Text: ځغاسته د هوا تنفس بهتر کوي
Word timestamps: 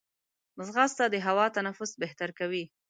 ځغاسته 0.65 1.03
د 1.09 1.15
هوا 1.27 1.45
تنفس 1.55 1.91
بهتر 2.01 2.29
کوي 2.39 2.63